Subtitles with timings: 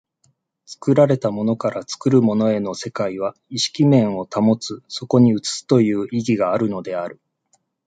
[0.65, 7.21] 作られたものから作るものへの世界は意識面を有つ、そこに映すという意義があるのである。